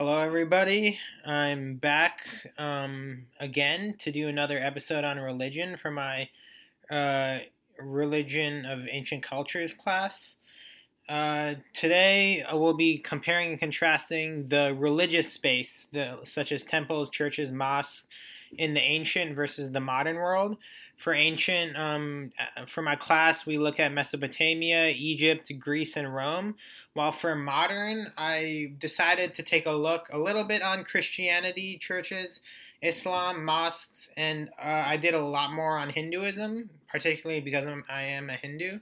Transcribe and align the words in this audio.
Hello, 0.00 0.16
everybody. 0.16 0.98
I'm 1.26 1.74
back 1.74 2.20
um, 2.56 3.26
again 3.38 3.96
to 3.98 4.10
do 4.10 4.28
another 4.28 4.58
episode 4.58 5.04
on 5.04 5.18
religion 5.18 5.76
for 5.76 5.90
my 5.90 6.30
uh, 6.90 7.40
Religion 7.78 8.64
of 8.64 8.86
Ancient 8.90 9.22
Cultures 9.22 9.74
class. 9.74 10.36
Uh, 11.06 11.56
today, 11.74 12.42
I 12.42 12.54
will 12.54 12.72
be 12.72 12.96
comparing 12.96 13.50
and 13.50 13.60
contrasting 13.60 14.48
the 14.48 14.74
religious 14.74 15.30
space, 15.30 15.86
the, 15.92 16.20
such 16.24 16.50
as 16.50 16.64
temples, 16.64 17.10
churches, 17.10 17.52
mosques, 17.52 18.06
in 18.56 18.72
the 18.72 18.80
ancient 18.80 19.36
versus 19.36 19.70
the 19.70 19.80
modern 19.80 20.16
world. 20.16 20.56
For 21.00 21.14
ancient, 21.14 21.78
um, 21.78 22.32
for 22.66 22.82
my 22.82 22.94
class, 22.94 23.46
we 23.46 23.56
look 23.56 23.80
at 23.80 23.90
Mesopotamia, 23.90 24.88
Egypt, 24.88 25.50
Greece, 25.58 25.96
and 25.96 26.14
Rome. 26.14 26.56
While 26.92 27.12
for 27.12 27.34
modern, 27.34 28.12
I 28.18 28.72
decided 28.78 29.34
to 29.36 29.42
take 29.42 29.64
a 29.64 29.72
look 29.72 30.08
a 30.12 30.18
little 30.18 30.44
bit 30.44 30.60
on 30.60 30.84
Christianity, 30.84 31.78
churches, 31.78 32.42
Islam, 32.82 33.46
mosques, 33.46 34.10
and 34.18 34.50
uh, 34.62 34.84
I 34.86 34.98
did 34.98 35.14
a 35.14 35.24
lot 35.24 35.52
more 35.52 35.78
on 35.78 35.88
Hinduism, 35.88 36.68
particularly 36.86 37.40
because 37.40 37.66
I'm, 37.66 37.82
I 37.88 38.02
am 38.02 38.28
a 38.28 38.34
Hindu. 38.34 38.80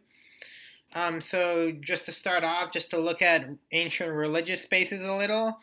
Um, 0.96 1.20
so, 1.20 1.72
just 1.80 2.06
to 2.06 2.12
start 2.12 2.42
off, 2.42 2.72
just 2.72 2.90
to 2.90 2.98
look 2.98 3.22
at 3.22 3.48
ancient 3.70 4.10
religious 4.10 4.62
spaces 4.62 5.02
a 5.02 5.14
little. 5.14 5.58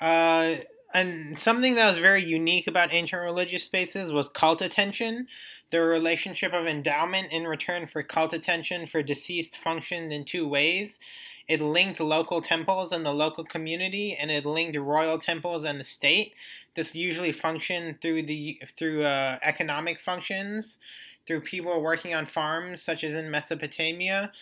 Uh, 0.00 0.56
and 0.92 1.38
something 1.38 1.74
that 1.74 1.88
was 1.88 1.98
very 1.98 2.24
unique 2.24 2.66
about 2.66 2.92
ancient 2.92 3.22
religious 3.22 3.62
spaces 3.62 4.10
was 4.10 4.28
cult 4.28 4.60
attention. 4.62 5.28
The 5.70 5.80
relationship 5.80 6.52
of 6.52 6.66
endowment 6.66 7.30
in 7.30 7.46
return 7.46 7.86
for 7.86 8.02
cult 8.02 8.32
attention 8.32 8.86
for 8.86 9.02
deceased 9.02 9.56
functioned 9.56 10.12
in 10.12 10.24
two 10.24 10.46
ways. 10.46 10.98
It 11.46 11.60
linked 11.60 12.00
local 12.00 12.40
temples 12.40 12.92
and 12.92 13.04
the 13.04 13.12
local 13.12 13.44
community, 13.44 14.14
and 14.14 14.30
it 14.30 14.46
linked 14.46 14.76
royal 14.76 15.18
temples 15.18 15.64
and 15.64 15.80
the 15.80 15.84
state. 15.84 16.34
This 16.76 16.94
usually 16.94 17.32
functioned 17.32 18.00
through 18.00 18.22
the 18.24 18.60
through 18.76 19.04
uh, 19.04 19.38
economic 19.42 20.00
functions, 20.00 20.78
through 21.26 21.40
people 21.40 21.80
working 21.80 22.14
on 22.14 22.26
farms, 22.26 22.82
such 22.82 23.02
as 23.02 23.14
in 23.14 23.30
Mesopotamia, 23.30 24.32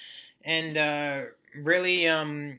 and 0.45 0.77
uh, 0.77 1.23
really 1.55 2.07
um, 2.07 2.59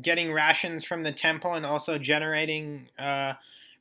getting 0.00 0.32
rations 0.32 0.84
from 0.84 1.02
the 1.02 1.12
temple 1.12 1.54
and 1.54 1.66
also 1.66 1.98
generating 1.98 2.88
uh, 2.98 3.34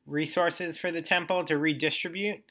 resources 0.05 0.77
for 0.77 0.91
the 0.91 1.01
temple 1.01 1.43
to 1.45 1.57
redistribute. 1.57 2.43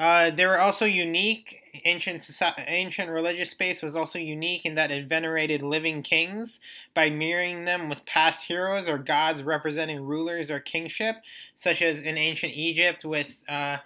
Uh, 0.00 0.30
they 0.30 0.46
were 0.46 0.58
also 0.58 0.86
unique. 0.86 1.58
Ancient 1.84 2.20
society, 2.22 2.62
ancient 2.66 3.10
religious 3.10 3.50
space 3.50 3.80
was 3.80 3.94
also 3.94 4.18
unique 4.18 4.64
in 4.64 4.74
that 4.74 4.90
it 4.90 5.06
venerated 5.06 5.62
living 5.62 6.02
kings 6.02 6.58
by 6.94 7.10
mirroring 7.10 7.64
them 7.64 7.88
with 7.88 8.04
past 8.06 8.44
heroes 8.46 8.88
or 8.88 8.98
gods 8.98 9.42
representing 9.42 10.02
rulers 10.02 10.50
or 10.50 10.58
kingship, 10.58 11.16
such 11.54 11.80
as 11.80 12.00
in 12.00 12.18
ancient 12.18 12.54
Egypt 12.54 13.04
with 13.04 13.40
uh, 13.48 13.76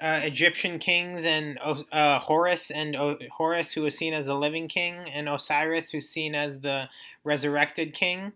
uh, 0.00 0.20
Egyptian 0.22 0.78
kings 0.78 1.24
and 1.24 1.58
uh, 1.92 2.18
Horus 2.20 2.70
and 2.70 2.96
Horus, 3.32 3.72
who 3.72 3.82
was 3.82 3.96
seen 3.96 4.14
as 4.14 4.26
a 4.26 4.34
living 4.34 4.68
king, 4.68 4.94
and 5.12 5.28
Osiris, 5.28 5.90
who's 5.90 6.08
seen 6.08 6.34
as 6.34 6.60
the 6.60 6.88
resurrected 7.24 7.94
king. 7.94 8.32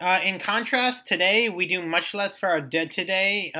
Uh, 0.00 0.20
in 0.22 0.38
contrast, 0.38 1.06
today 1.08 1.48
we 1.48 1.66
do 1.66 1.82
much 1.82 2.14
less 2.14 2.38
for 2.38 2.48
our 2.50 2.60
dead 2.60 2.90
today. 2.90 3.52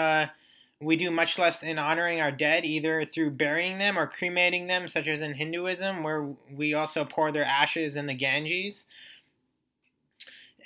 We 0.81 0.97
do 0.97 1.11
much 1.11 1.39
less 1.39 1.63
in 1.63 1.79
honoring 1.79 2.21
our 2.21 2.31
dead, 2.31 2.65
either 2.65 3.05
through 3.05 3.31
burying 3.31 3.79
them 3.79 3.99
or 3.99 4.07
cremating 4.07 4.67
them, 4.67 4.89
such 4.89 5.09
as 5.09 5.23
in 5.23 5.35
Hinduism, 5.35 6.03
where 6.03 6.35
we 6.53 6.75
also 6.75 7.05
pour 7.05 7.33
their 7.33 7.47
ashes 7.47 7.97
in 7.97 8.07
the 8.07 8.15
Ganges. 8.15 8.85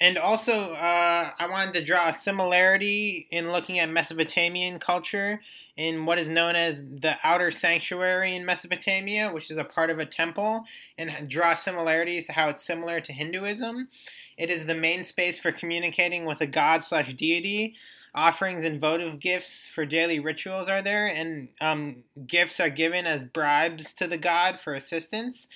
And 0.01 0.17
also, 0.17 0.73
uh, 0.73 1.31
I 1.39 1.47
wanted 1.49 1.75
to 1.75 1.85
draw 1.85 2.09
a 2.09 2.15
similarity 2.15 3.29
in 3.31 3.53
looking 3.53 3.79
at 3.79 3.91
Mesopotamian 3.91 4.79
culture 4.79 5.41
in 5.77 6.07
what 6.07 6.19
is 6.19 6.29
known 6.29 6.57
as 6.57 6.77
the 6.77 7.17
outer 7.23 7.51
sanctuary 7.51 8.35
in 8.35 8.45
Mesopotamia, 8.45 9.33
which 9.33 9.51
is 9.51 9.59
a 9.59 9.65
part 9.65 9.91
of 9.91 9.99
a 9.99 10.07
temple, 10.07 10.65
and 10.99 11.29
draw 11.29 11.55
similarities 11.55 12.27
to 12.27 12.33
how 12.33 12.49
it's 12.49 12.65
similar 12.65 13.01
to 13.01 13.13
Hinduism. 13.13 13.89
It 14.37 14.51
is 14.51 14.67
the 14.67 14.75
main 14.75 15.05
space 15.05 15.39
for 15.39 15.53
communicating 15.53 16.25
with 16.25 16.41
a 16.41 16.47
god 16.47 16.83
slash 16.83 17.15
deity. 17.15 17.77
Offerings 18.15 18.65
and 18.65 18.81
votive 18.81 19.21
gifts 19.21 19.67
for 19.67 19.87
daily 19.87 20.19
rituals 20.19 20.69
are 20.69 20.83
there, 20.83 21.07
and 21.07 21.49
um, 21.61 22.03
gifts 22.27 22.59
are 22.59 22.69
given 22.71 23.07
as 23.07 23.25
bribes 23.25 23.95
to 23.95 24.09
the 24.09 24.19
god 24.19 24.59
for 24.63 24.75
assistance. 24.75 25.47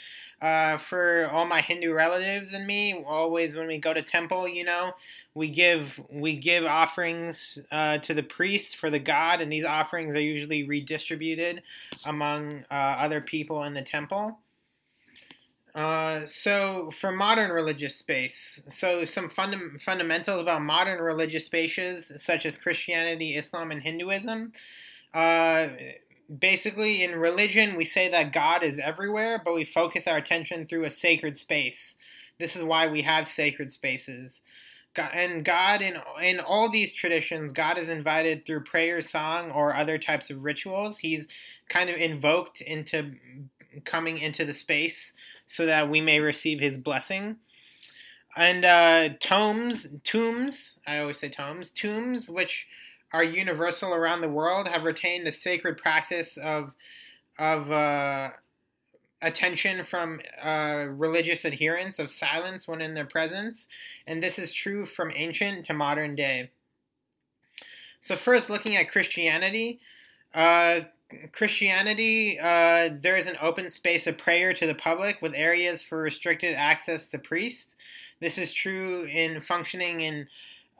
Uh, 0.40 0.76
for 0.76 1.28
all 1.32 1.46
my 1.46 1.60
Hindu 1.60 1.92
relatives 1.92 2.52
and 2.52 2.66
me, 2.66 3.02
always 3.06 3.56
when 3.56 3.66
we 3.66 3.78
go 3.78 3.94
to 3.94 4.02
temple, 4.02 4.46
you 4.46 4.62
know, 4.62 4.92
we 5.34 5.48
give 5.48 5.98
we 6.10 6.36
give 6.36 6.64
offerings 6.64 7.58
uh, 7.72 7.98
to 7.98 8.14
the 8.14 8.22
priest 8.22 8.76
for 8.76 8.90
the 8.90 8.98
god, 8.98 9.40
and 9.40 9.50
these 9.50 9.64
offerings 9.64 10.14
are 10.14 10.20
usually 10.20 10.62
redistributed 10.64 11.62
among 12.04 12.64
uh, 12.70 12.74
other 12.74 13.20
people 13.20 13.62
in 13.64 13.74
the 13.74 13.82
temple. 13.82 14.38
Uh, 15.74 16.24
so 16.26 16.90
for 17.00 17.10
modern 17.10 17.50
religious 17.50 17.96
space, 17.96 18.60
so 18.68 19.04
some 19.04 19.28
funda- 19.28 19.78
fundamentals 19.80 20.40
about 20.40 20.62
modern 20.62 21.00
religious 21.00 21.46
spaces 21.46 22.12
such 22.22 22.46
as 22.46 22.56
Christianity, 22.56 23.34
Islam, 23.36 23.72
and 23.72 23.82
Hinduism. 23.82 24.52
Uh, 25.12 25.68
basically, 26.38 27.02
in 27.02 27.16
religion, 27.16 27.76
we 27.76 27.84
say 27.84 28.08
that 28.08 28.32
God 28.32 28.62
is 28.62 28.78
everywhere, 28.78 29.42
but 29.44 29.54
we 29.54 29.64
focus 29.64 30.06
our 30.06 30.16
attention 30.16 30.66
through 30.66 30.84
a 30.84 30.90
sacred 30.90 31.40
space. 31.40 31.96
This 32.38 32.54
is 32.54 32.62
why 32.62 32.86
we 32.86 33.02
have 33.02 33.28
sacred 33.28 33.72
spaces. 33.72 34.40
And 34.98 35.44
God, 35.44 35.82
in 35.82 35.96
in 36.22 36.40
all 36.40 36.70
these 36.70 36.94
traditions, 36.94 37.52
God 37.52 37.78
is 37.78 37.88
invited 37.88 38.46
through 38.46 38.64
prayer, 38.64 39.00
song, 39.00 39.50
or 39.50 39.74
other 39.74 39.98
types 39.98 40.30
of 40.30 40.44
rituals. 40.44 40.98
He's 40.98 41.26
kind 41.68 41.90
of 41.90 41.96
invoked 41.96 42.60
into 42.60 43.12
coming 43.84 44.18
into 44.18 44.44
the 44.44 44.54
space 44.54 45.12
so 45.46 45.66
that 45.66 45.90
we 45.90 46.00
may 46.00 46.20
receive 46.20 46.60
his 46.60 46.78
blessing. 46.78 47.36
And 48.36 48.64
uh, 48.64 49.10
tomes, 49.20 49.86
tombs, 50.02 50.78
I 50.86 50.98
always 50.98 51.18
say 51.18 51.28
tomes, 51.28 51.70
tombs, 51.70 52.28
which 52.28 52.66
are 53.12 53.22
universal 53.22 53.94
around 53.94 54.22
the 54.22 54.28
world, 54.28 54.66
have 54.66 54.82
retained 54.82 55.26
a 55.28 55.32
sacred 55.32 55.78
practice 55.78 56.36
of, 56.36 56.72
of 57.38 57.70
uh, 57.70 58.30
attention 59.24 59.84
from 59.84 60.20
uh, 60.42 60.86
religious 60.88 61.44
adherents, 61.44 61.98
of 61.98 62.10
silence 62.10 62.68
when 62.68 62.80
in 62.80 62.94
their 62.94 63.06
presence. 63.06 63.66
And 64.06 64.22
this 64.22 64.38
is 64.38 64.52
true 64.52 64.86
from 64.86 65.10
ancient 65.14 65.66
to 65.66 65.74
modern 65.74 66.14
day. 66.14 66.50
So, 68.00 68.16
first, 68.16 68.50
looking 68.50 68.76
at 68.76 68.90
Christianity, 68.90 69.80
uh, 70.34 70.80
Christianity, 71.32 72.38
uh, 72.38 72.90
there 73.00 73.16
is 73.16 73.26
an 73.26 73.38
open 73.40 73.70
space 73.70 74.06
of 74.06 74.18
prayer 74.18 74.52
to 74.52 74.66
the 74.66 74.74
public 74.74 75.22
with 75.22 75.32
areas 75.34 75.82
for 75.82 75.98
restricted 75.98 76.54
access 76.54 77.08
to 77.08 77.18
priests. 77.18 77.76
This 78.20 78.36
is 78.36 78.52
true 78.52 79.04
in 79.04 79.40
functioning 79.40 80.00
in 80.00 80.26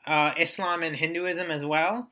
uh, 0.07 0.35
Islam 0.39 0.83
and 0.83 0.95
Hinduism 0.95 1.51
as 1.51 1.65
well. 1.65 2.09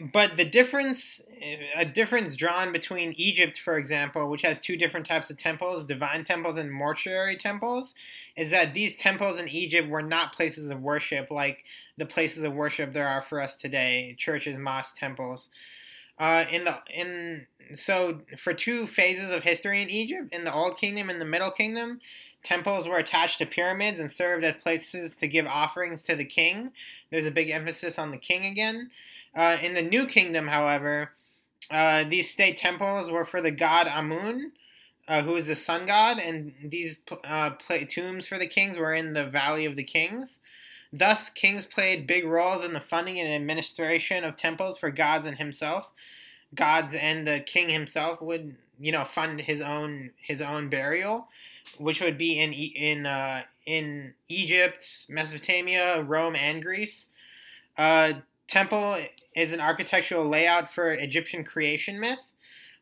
But 0.00 0.36
the 0.36 0.44
difference, 0.44 1.22
a 1.76 1.84
difference 1.84 2.34
drawn 2.34 2.72
between 2.72 3.12
Egypt, 3.16 3.58
for 3.58 3.78
example, 3.78 4.28
which 4.28 4.42
has 4.42 4.58
two 4.58 4.76
different 4.76 5.06
types 5.06 5.30
of 5.30 5.38
temples, 5.38 5.84
divine 5.84 6.24
temples 6.24 6.56
and 6.56 6.72
mortuary 6.72 7.36
temples, 7.36 7.94
is 8.36 8.50
that 8.50 8.74
these 8.74 8.96
temples 8.96 9.38
in 9.38 9.48
Egypt 9.48 9.88
were 9.88 10.02
not 10.02 10.32
places 10.32 10.70
of 10.70 10.80
worship 10.80 11.30
like 11.30 11.64
the 11.96 12.06
places 12.06 12.42
of 12.42 12.52
worship 12.52 12.92
there 12.92 13.06
are 13.06 13.22
for 13.22 13.40
us 13.40 13.56
today, 13.56 14.16
churches, 14.18 14.58
mosques, 14.58 14.98
temples. 14.98 15.48
Uh, 16.18 16.44
in 16.50 16.64
the 16.64 16.78
in 16.94 17.46
so 17.74 18.20
for 18.38 18.54
two 18.54 18.86
phases 18.86 19.30
of 19.30 19.42
history 19.42 19.82
in 19.82 19.90
Egypt, 19.90 20.32
in 20.32 20.44
the 20.44 20.54
Old 20.54 20.76
Kingdom 20.76 21.10
and 21.10 21.20
the 21.20 21.24
Middle 21.24 21.50
Kingdom, 21.50 22.00
temples 22.44 22.86
were 22.86 22.98
attached 22.98 23.38
to 23.38 23.46
pyramids 23.46 23.98
and 23.98 24.10
served 24.10 24.44
as 24.44 24.54
places 24.62 25.16
to 25.16 25.26
give 25.26 25.46
offerings 25.46 26.02
to 26.02 26.14
the 26.14 26.24
king. 26.24 26.70
There's 27.10 27.26
a 27.26 27.32
big 27.32 27.50
emphasis 27.50 27.98
on 27.98 28.12
the 28.12 28.18
king 28.18 28.44
again. 28.44 28.90
Uh, 29.34 29.56
in 29.60 29.74
the 29.74 29.82
New 29.82 30.06
Kingdom, 30.06 30.46
however, 30.46 31.10
uh, 31.70 32.04
these 32.04 32.30
state 32.30 32.56
temples 32.56 33.10
were 33.10 33.24
for 33.24 33.40
the 33.42 33.50
god 33.50 33.88
Amun, 33.88 34.52
uh, 35.08 35.22
who 35.22 35.34
is 35.34 35.48
the 35.48 35.56
sun 35.56 35.86
god, 35.86 36.18
and 36.18 36.52
these 36.62 37.00
uh, 37.24 37.50
tombs 37.88 38.26
for 38.26 38.38
the 38.38 38.46
kings 38.46 38.76
were 38.76 38.94
in 38.94 39.14
the 39.14 39.26
Valley 39.26 39.64
of 39.64 39.76
the 39.76 39.82
Kings. 39.82 40.38
Thus, 40.92 41.28
kings 41.28 41.66
played 41.66 42.06
big 42.06 42.24
roles 42.24 42.64
in 42.64 42.72
the 42.72 42.80
funding 42.80 43.18
and 43.18 43.28
administration 43.28 44.22
of 44.22 44.36
temples 44.36 44.78
for 44.78 44.90
gods 44.90 45.26
and 45.26 45.38
himself. 45.38 45.90
Gods 46.54 46.94
and 46.94 47.26
the 47.26 47.40
king 47.40 47.68
himself 47.68 48.22
would, 48.22 48.54
you 48.78 48.92
know, 48.92 49.04
fund 49.04 49.40
his 49.40 49.60
own 49.60 50.10
his 50.16 50.40
own 50.40 50.68
burial, 50.68 51.26
which 51.78 52.00
would 52.00 52.18
be 52.18 52.38
in 52.38 52.52
in 52.52 53.06
uh, 53.06 53.42
in 53.66 54.14
Egypt, 54.28 55.06
Mesopotamia, 55.08 56.02
Rome, 56.02 56.36
and 56.36 56.62
Greece. 56.62 57.06
Uh, 57.76 58.14
temple 58.48 58.98
is 59.34 59.52
an 59.52 59.60
architectural 59.60 60.28
layout 60.28 60.72
for 60.72 60.92
Egyptian 60.92 61.44
creation 61.44 61.98
myth, 61.98 62.20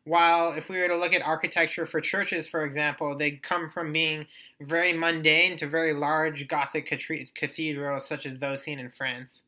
While 0.05 0.53
if 0.53 0.69
we 0.69 0.79
were 0.79 0.89
to 0.89 0.97
look 0.97 1.13
at 1.13 1.21
architecture 1.21 1.85
for 1.85 2.01
churches, 2.01 2.47
for 2.47 2.65
example, 2.65 3.17
they 3.17 3.31
come 3.31 3.69
from 3.69 3.93
being 3.93 4.27
very 4.61 4.93
mundane 4.93 5.57
to 5.57 5.67
very 5.67 5.93
large 5.93 6.47
Gothic 6.47 6.87
cathedrals, 6.87 8.07
such 8.07 8.25
as 8.25 8.37
those 8.37 8.63
seen 8.63 8.79
in 8.79 8.91
France. 8.91 9.43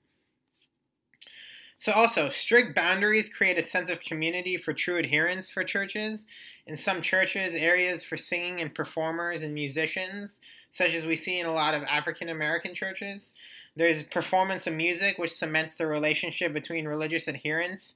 So, 1.77 1.91
also, 1.91 2.29
strict 2.29 2.73
boundaries 2.73 3.29
create 3.29 3.57
a 3.57 3.63
sense 3.63 3.89
of 3.89 3.99
community 3.99 4.57
for 4.57 4.73
true 4.73 4.97
adherents 4.97 5.49
for 5.49 5.63
churches. 5.63 6.25
In 6.65 6.77
some 6.77 7.01
churches, 7.01 7.53
areas 7.53 8.03
for 8.03 8.17
singing 8.17 8.61
and 8.61 8.73
performers 8.73 9.41
and 9.41 9.53
musicians, 9.53 10.39
such 10.71 10.93
as 10.93 11.05
we 11.05 11.15
see 11.15 11.39
in 11.39 11.45
a 11.45 11.53
lot 11.53 11.73
of 11.73 11.83
African 11.83 12.29
American 12.29 12.73
churches. 12.73 13.33
There's 13.75 14.03
performance 14.03 14.67
of 14.67 14.73
music, 14.73 15.17
which 15.17 15.33
cements 15.33 15.75
the 15.75 15.85
relationship 15.85 16.53
between 16.53 16.87
religious 16.87 17.27
adherents, 17.27 17.93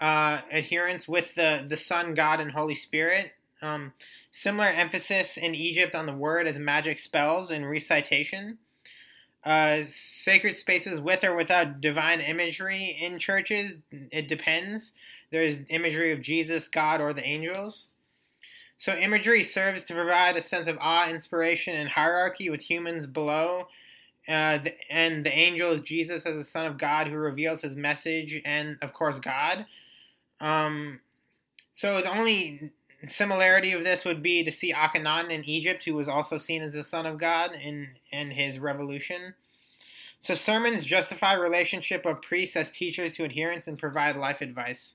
uh, 0.00 0.40
adherents 0.52 1.08
with 1.08 1.34
the, 1.34 1.66
the 1.68 1.76
Son, 1.76 2.14
God, 2.14 2.38
and 2.38 2.52
Holy 2.52 2.76
Spirit. 2.76 3.32
Um, 3.60 3.94
similar 4.30 4.68
emphasis 4.68 5.36
in 5.36 5.56
Egypt 5.56 5.96
on 5.96 6.06
the 6.06 6.12
word 6.12 6.46
as 6.46 6.56
magic 6.58 7.00
spells 7.00 7.50
and 7.50 7.68
recitation. 7.68 8.58
Uh, 9.44 9.84
sacred 9.88 10.56
spaces 10.56 11.00
with 11.00 11.24
or 11.24 11.34
without 11.34 11.80
divine 11.80 12.20
imagery 12.20 12.98
in 13.00 13.18
churches, 13.18 13.74
it 13.90 14.28
depends. 14.28 14.92
There's 15.30 15.58
imagery 15.68 16.12
of 16.12 16.22
Jesus, 16.22 16.68
God, 16.68 17.00
or 17.00 17.12
the 17.12 17.24
angels. 17.24 17.88
So, 18.76 18.94
imagery 18.94 19.42
serves 19.42 19.84
to 19.84 19.94
provide 19.94 20.36
a 20.36 20.42
sense 20.42 20.68
of 20.68 20.78
awe, 20.80 21.08
inspiration, 21.08 21.74
and 21.74 21.88
hierarchy 21.88 22.48
with 22.48 22.60
humans 22.60 23.06
below. 23.06 23.66
Uh, 24.28 24.58
the, 24.58 24.74
and 24.90 25.24
the 25.24 25.36
angel 25.36 25.72
is 25.72 25.80
Jesus 25.80 26.24
as 26.24 26.34
the 26.36 26.44
Son 26.44 26.66
of 26.66 26.78
God 26.78 27.08
who 27.08 27.16
reveals 27.16 27.62
his 27.62 27.74
message, 27.74 28.40
and 28.44 28.76
of 28.82 28.92
course, 28.92 29.18
God. 29.18 29.66
Um, 30.40 31.00
so, 31.72 32.00
the 32.00 32.16
only 32.16 32.70
similarity 33.04 33.72
of 33.72 33.84
this 33.84 34.04
would 34.04 34.22
be 34.22 34.44
to 34.44 34.52
see 34.52 34.72
Akhenaten 34.72 35.30
in 35.30 35.44
Egypt, 35.44 35.84
who 35.84 35.94
was 35.94 36.08
also 36.08 36.38
seen 36.38 36.62
as 36.62 36.74
the 36.74 36.84
Son 36.84 37.06
of 37.06 37.18
God 37.18 37.52
in, 37.52 37.88
in 38.10 38.30
his 38.30 38.58
revolution. 38.58 39.34
So, 40.20 40.34
sermons 40.34 40.84
justify 40.84 41.34
relationship 41.34 42.04
of 42.04 42.22
priests 42.22 42.56
as 42.56 42.72
teachers 42.72 43.12
to 43.14 43.24
adherents 43.24 43.68
and 43.68 43.78
provide 43.78 44.16
life 44.16 44.40
advice. 44.40 44.94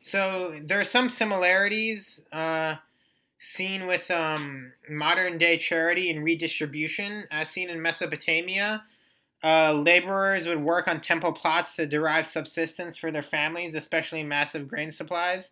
So, 0.00 0.60
there 0.62 0.78
are 0.78 0.84
some 0.84 1.10
similarities. 1.10 2.20
Uh, 2.32 2.76
seen 3.38 3.86
with 3.86 4.10
um, 4.10 4.72
modern 4.88 5.38
day 5.38 5.58
charity 5.58 6.10
and 6.10 6.24
redistribution, 6.24 7.24
as 7.30 7.48
seen 7.48 7.70
in 7.70 7.80
Mesopotamia. 7.80 8.84
Uh, 9.44 9.72
laborers 9.72 10.48
would 10.48 10.62
work 10.62 10.88
on 10.88 11.00
temple 11.00 11.32
plots 11.32 11.76
to 11.76 11.86
derive 11.86 12.26
subsistence 12.26 12.96
for 12.96 13.12
their 13.12 13.22
families, 13.22 13.74
especially 13.74 14.22
massive 14.22 14.66
grain 14.66 14.90
supplies. 14.90 15.50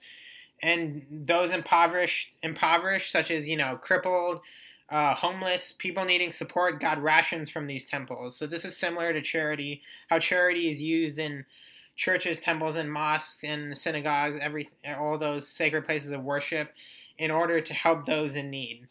And 0.64 1.04
those 1.10 1.52
impoverished, 1.52 2.30
impoverished, 2.42 3.12
such 3.12 3.30
as 3.30 3.46
you 3.46 3.54
know, 3.54 3.76
crippled, 3.76 4.40
uh, 4.88 5.14
homeless, 5.14 5.74
people 5.76 6.06
needing 6.06 6.32
support, 6.32 6.80
got 6.80 7.02
rations 7.02 7.50
from 7.50 7.66
these 7.66 7.84
temples. 7.84 8.34
So 8.36 8.46
this 8.46 8.64
is 8.64 8.74
similar 8.74 9.12
to 9.12 9.20
charity, 9.20 9.82
how 10.08 10.18
charity 10.18 10.70
is 10.70 10.80
used 10.80 11.18
in 11.18 11.44
churches, 11.96 12.38
temples, 12.38 12.76
and 12.76 12.90
mosques 12.90 13.44
and 13.44 13.76
synagogues, 13.76 14.38
every 14.40 14.70
all 14.98 15.18
those 15.18 15.46
sacred 15.46 15.84
places 15.84 16.12
of 16.12 16.24
worship 16.24 16.72
in 17.18 17.30
order 17.30 17.60
to 17.60 17.74
help 17.74 18.06
those 18.06 18.34
in 18.34 18.48
need. 18.48 18.88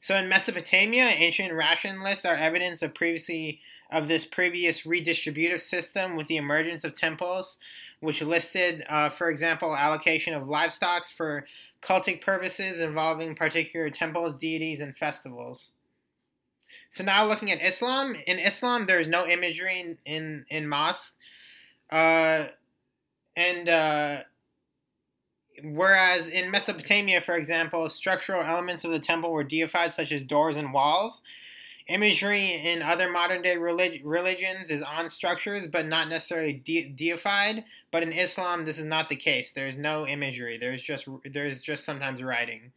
So 0.00 0.14
in 0.16 0.28
Mesopotamia, 0.28 1.04
ancient 1.04 1.54
ration 1.54 2.02
lists 2.02 2.26
are 2.26 2.34
evidence 2.34 2.82
of 2.82 2.94
previously 2.94 3.60
of 3.90 4.08
this 4.08 4.26
previous 4.26 4.82
redistributive 4.82 5.60
system 5.60 6.16
with 6.16 6.28
the 6.28 6.36
emergence 6.36 6.84
of 6.84 6.94
temples, 6.94 7.56
which 8.00 8.22
listed, 8.22 8.84
uh, 8.88 9.10
for 9.10 9.30
example, 9.30 9.76
allocation 9.76 10.34
of 10.34 10.48
livestock 10.48 11.06
for 11.06 11.46
cultic 11.82 12.22
purposes 12.22 12.80
involving 12.80 13.34
particular 13.34 13.90
temples, 13.90 14.34
deities, 14.34 14.80
and 14.80 14.96
festivals. 14.96 15.72
So 16.88 17.04
now 17.04 17.24
looking 17.26 17.50
at 17.50 17.62
Islam, 17.62 18.16
in 18.26 18.38
Islam 18.38 18.86
there 18.86 19.00
is 19.00 19.08
no 19.08 19.26
imagery 19.26 19.80
in 19.80 19.98
in, 20.04 20.46
in 20.48 20.68
mosques, 20.68 21.14
uh, 21.90 22.46
and 23.36 23.68
uh, 23.68 24.22
whereas 25.62 26.26
in 26.28 26.50
Mesopotamia, 26.50 27.20
for 27.20 27.36
example, 27.36 27.88
structural 27.88 28.42
elements 28.42 28.84
of 28.84 28.90
the 28.90 28.98
temple 28.98 29.30
were 29.30 29.44
deified, 29.44 29.92
such 29.92 30.10
as 30.12 30.22
doors 30.22 30.56
and 30.56 30.72
walls. 30.72 31.22
Imagery 31.88 32.52
in 32.52 32.82
other 32.82 33.10
modern 33.10 33.42
day 33.42 33.56
relig- 33.56 34.02
religions 34.04 34.70
is 34.70 34.82
on 34.82 35.08
structures, 35.08 35.66
but 35.68 35.86
not 35.86 36.08
necessarily 36.08 36.52
de- 36.52 36.88
deified. 36.88 37.64
But 37.90 38.02
in 38.02 38.12
Islam, 38.12 38.64
this 38.64 38.78
is 38.78 38.84
not 38.84 39.08
the 39.08 39.16
case. 39.16 39.50
There 39.50 39.66
is 39.66 39.76
no 39.76 40.06
imagery. 40.06 40.58
There's 40.58 40.82
just 40.82 41.08
there's 41.24 41.62
just 41.62 41.84
sometimes 41.84 42.22
writing. 42.22 42.72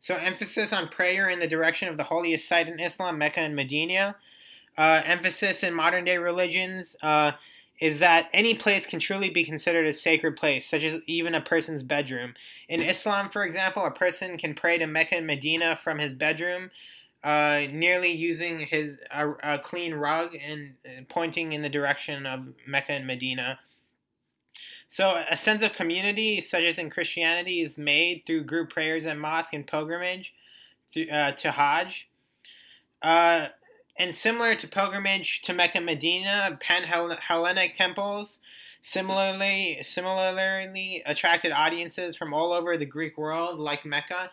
So 0.00 0.14
emphasis 0.16 0.72
on 0.72 0.88
prayer 0.88 1.28
in 1.28 1.40
the 1.40 1.48
direction 1.48 1.88
of 1.88 1.96
the 1.96 2.04
holiest 2.04 2.48
site 2.48 2.68
in 2.68 2.78
Islam, 2.78 3.18
Mecca 3.18 3.40
and 3.40 3.56
Medina. 3.56 4.16
Uh, 4.76 5.02
emphasis 5.04 5.62
in 5.62 5.74
modern 5.74 6.04
day 6.04 6.18
religions. 6.18 6.96
Uh, 7.02 7.32
is 7.80 8.00
that 8.00 8.28
any 8.32 8.54
place 8.54 8.86
can 8.86 8.98
truly 8.98 9.30
be 9.30 9.44
considered 9.44 9.86
a 9.86 9.92
sacred 9.92 10.36
place, 10.36 10.68
such 10.68 10.82
as 10.82 11.00
even 11.06 11.34
a 11.34 11.40
person's 11.40 11.82
bedroom. 11.82 12.34
In 12.68 12.82
Islam, 12.82 13.30
for 13.30 13.44
example, 13.44 13.84
a 13.86 13.90
person 13.90 14.36
can 14.36 14.54
pray 14.54 14.78
to 14.78 14.86
Mecca 14.86 15.16
and 15.16 15.26
Medina 15.26 15.78
from 15.82 15.98
his 15.98 16.14
bedroom, 16.14 16.70
uh, 17.24 17.62
nearly 17.70 18.12
using 18.12 18.60
his 18.60 18.96
a, 19.10 19.30
a 19.42 19.58
clean 19.58 19.94
rug 19.94 20.34
and 20.34 20.74
pointing 21.08 21.52
in 21.52 21.62
the 21.62 21.68
direction 21.68 22.26
of 22.26 22.46
Mecca 22.66 22.92
and 22.92 23.06
Medina. 23.06 23.58
So, 24.86 25.22
a 25.30 25.36
sense 25.36 25.62
of 25.62 25.74
community, 25.74 26.40
such 26.40 26.64
as 26.64 26.78
in 26.78 26.88
Christianity, 26.88 27.60
is 27.60 27.76
made 27.76 28.22
through 28.24 28.44
group 28.44 28.70
prayers 28.70 29.04
at 29.04 29.18
mosque 29.18 29.52
and 29.52 29.66
pilgrimage 29.66 30.32
uh, 31.12 31.32
to 31.32 31.50
Hajj. 31.50 32.08
Uh, 33.02 33.48
and 33.98 34.14
similar 34.14 34.54
to 34.54 34.66
pilgrimage 34.66 35.42
to 35.42 35.52
Mecca 35.52 35.78
and 35.78 35.86
Medina, 35.86 36.56
Pan 36.60 36.84
Hellenic 36.84 37.74
temples 37.74 38.38
similarly 38.82 39.78
similarly 39.82 41.02
attracted 41.04 41.52
audiences 41.52 42.16
from 42.16 42.32
all 42.32 42.52
over 42.52 42.76
the 42.76 42.86
Greek 42.86 43.18
world, 43.18 43.58
like 43.58 43.84
Mecca, 43.84 44.30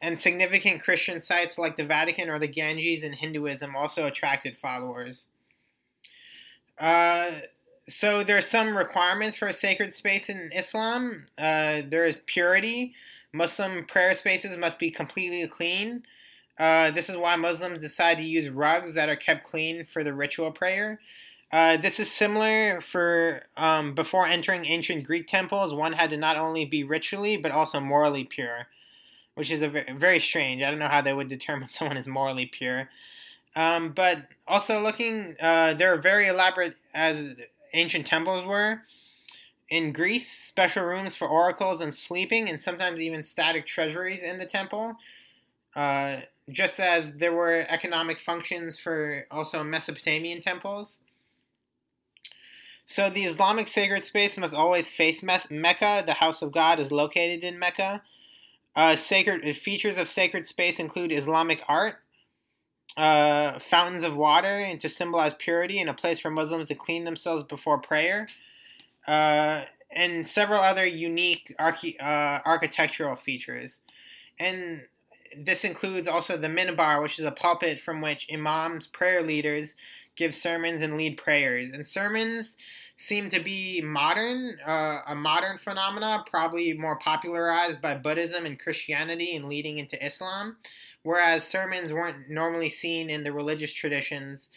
and 0.00 0.18
significant 0.18 0.82
Christian 0.82 1.20
sites 1.20 1.58
like 1.58 1.76
the 1.76 1.84
Vatican 1.84 2.28
or 2.28 2.38
the 2.38 2.48
Ganges 2.48 3.04
in 3.04 3.12
Hinduism 3.12 3.74
also 3.74 4.06
attracted 4.06 4.56
followers. 4.56 5.26
Uh, 6.78 7.30
so 7.88 8.22
there 8.22 8.36
are 8.36 8.42
some 8.42 8.76
requirements 8.76 9.36
for 9.36 9.48
a 9.48 9.52
sacred 9.52 9.92
space 9.92 10.28
in 10.28 10.50
Islam. 10.54 11.26
Uh, 11.36 11.82
there 11.88 12.06
is 12.06 12.18
purity. 12.26 12.94
Muslim 13.32 13.84
prayer 13.84 14.14
spaces 14.14 14.56
must 14.56 14.78
be 14.78 14.90
completely 14.90 15.46
clean. 15.48 16.04
Uh, 16.58 16.90
this 16.90 17.08
is 17.08 17.16
why 17.16 17.36
Muslims 17.36 17.80
decide 17.80 18.16
to 18.16 18.24
use 18.24 18.48
rugs 18.48 18.94
that 18.94 19.08
are 19.08 19.16
kept 19.16 19.44
clean 19.44 19.84
for 19.84 20.02
the 20.02 20.12
ritual 20.12 20.50
prayer. 20.50 21.00
Uh, 21.50 21.76
this 21.78 21.98
is 21.98 22.10
similar 22.10 22.80
for 22.80 23.42
um, 23.56 23.94
before 23.94 24.26
entering 24.26 24.66
ancient 24.66 25.04
Greek 25.04 25.26
temples, 25.26 25.72
one 25.72 25.94
had 25.94 26.10
to 26.10 26.16
not 26.16 26.36
only 26.36 26.64
be 26.66 26.84
ritually 26.84 27.36
but 27.36 27.52
also 27.52 27.80
morally 27.80 28.24
pure, 28.24 28.66
which 29.38 29.52
is 29.52 29.62
a 29.62 29.68
very, 29.68 29.92
very 29.92 30.18
strange. 30.18 30.64
I 30.64 30.70
don't 30.70 30.80
know 30.80 30.88
how 30.88 31.00
they 31.00 31.12
would 31.12 31.28
determine 31.28 31.68
someone 31.70 31.96
is 31.96 32.08
morally 32.08 32.46
pure. 32.46 32.90
Um, 33.54 33.92
but 33.92 34.24
also 34.48 34.80
looking, 34.80 35.36
uh, 35.40 35.74
they're 35.74 35.96
very 35.96 36.26
elaborate 36.26 36.74
as 36.92 37.36
ancient 37.72 38.06
temples 38.08 38.44
were. 38.44 38.82
In 39.70 39.92
Greece, 39.92 40.28
special 40.28 40.82
rooms 40.82 41.14
for 41.14 41.28
oracles 41.28 41.80
and 41.80 41.94
sleeping, 41.94 42.48
and 42.48 42.60
sometimes 42.60 42.98
even 42.98 43.22
static 43.22 43.64
treasuries 43.66 44.24
in 44.24 44.40
the 44.40 44.46
temple. 44.46 44.96
Uh, 45.76 46.16
just 46.50 46.80
as 46.80 47.12
there 47.12 47.32
were 47.32 47.64
economic 47.68 48.18
functions 48.18 48.76
for 48.76 49.24
also 49.30 49.62
Mesopotamian 49.62 50.40
temples. 50.40 50.96
So 52.86 53.08
the 53.08 53.24
Islamic 53.24 53.68
sacred 53.68 54.02
space 54.02 54.36
must 54.36 54.54
always 54.54 54.88
face 54.88 55.22
Mecca. 55.22 56.02
The 56.06 56.14
house 56.14 56.42
of 56.42 56.50
God 56.50 56.80
is 56.80 56.90
located 56.90 57.44
in 57.44 57.58
Mecca. 57.58 58.02
Uh, 58.76 58.96
sacred 58.96 59.56
features 59.56 59.98
of 59.98 60.10
sacred 60.10 60.46
space 60.46 60.78
include 60.78 61.12
Islamic 61.12 61.62
art, 61.68 61.96
uh, 62.96 63.58
fountains 63.58 64.04
of 64.04 64.16
water, 64.16 64.48
and 64.48 64.80
to 64.80 64.88
symbolize 64.88 65.34
purity, 65.38 65.80
and 65.80 65.90
a 65.90 65.94
place 65.94 66.20
for 66.20 66.30
Muslims 66.30 66.68
to 66.68 66.74
clean 66.74 67.04
themselves 67.04 67.44
before 67.44 67.78
prayer, 67.78 68.28
uh, 69.06 69.64
and 69.90 70.28
several 70.28 70.60
other 70.60 70.86
unique 70.86 71.54
archi- 71.58 71.98
uh, 71.98 72.40
architectural 72.44 73.16
features. 73.16 73.80
And 74.38 74.82
this 75.36 75.64
includes 75.64 76.08
also 76.08 76.36
the 76.36 76.48
minbar, 76.48 77.02
which 77.02 77.18
is 77.18 77.24
a 77.24 77.30
pulpit 77.30 77.80
from 77.80 78.00
which 78.00 78.26
imams, 78.32 78.86
prayer 78.86 79.22
leaders, 79.22 79.74
give 80.18 80.34
sermons 80.34 80.82
and 80.82 80.98
lead 80.98 81.16
prayers. 81.16 81.70
And 81.70 81.86
sermons 81.86 82.56
seem 82.96 83.30
to 83.30 83.40
be 83.40 83.80
modern, 83.80 84.58
uh, 84.66 85.00
a 85.06 85.14
modern 85.14 85.56
phenomena, 85.56 86.24
probably 86.28 86.74
more 86.74 86.98
popularized 86.98 87.80
by 87.80 87.94
Buddhism 87.94 88.44
and 88.44 88.58
Christianity 88.58 89.36
and 89.36 89.46
leading 89.46 89.78
into 89.78 90.04
Islam, 90.04 90.56
whereas 91.04 91.44
sermons 91.44 91.92
weren't 91.92 92.28
normally 92.28 92.68
seen 92.68 93.08
in 93.08 93.22
the 93.22 93.32
religious 93.32 93.72
traditions 93.72 94.48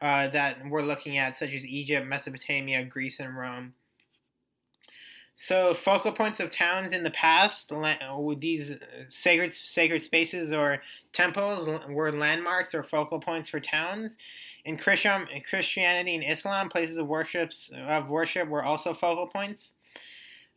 uh, 0.00 0.28
that 0.28 0.66
we're 0.68 0.82
looking 0.82 1.18
at, 1.18 1.38
such 1.38 1.52
as 1.52 1.66
Egypt, 1.66 2.06
Mesopotamia, 2.06 2.84
Greece, 2.84 3.20
and 3.20 3.36
Rome. 3.36 3.74
So 5.36 5.74
focal 5.74 6.12
points 6.12 6.40
of 6.40 6.50
towns 6.50 6.92
in 6.92 7.04
the 7.04 7.10
past, 7.10 7.72
these 8.38 8.76
sacred 9.08 9.52
sacred 9.52 10.02
spaces 10.02 10.52
or 10.52 10.82
temples, 11.12 11.68
were 11.88 12.12
landmarks 12.12 12.74
or 12.74 12.82
focal 12.82 13.18
points 13.18 13.48
for 13.48 13.58
towns. 13.58 14.16
In 14.64 14.76
Christian, 14.76 15.26
Christianity 15.48 16.14
and 16.14 16.24
Islam, 16.24 16.68
places 16.68 16.96
of 16.96 17.08
worships 17.08 17.70
of 17.74 18.08
worship 18.08 18.48
were 18.48 18.62
also 18.62 18.94
focal 18.94 19.26
points. 19.26 19.74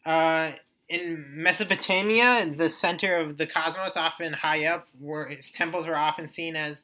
Uh, 0.06 0.52
in 0.88 1.26
Mesopotamia, 1.30 2.54
the 2.56 2.70
center 2.70 3.16
of 3.18 3.38
the 3.38 3.48
cosmos, 3.48 3.98
often 3.98 4.34
high 4.34 4.66
up, 4.66 4.88
were 5.00 5.34
temples 5.54 5.88
were 5.88 5.98
often 5.98 6.28
seen 6.28 6.56
as 6.56 6.84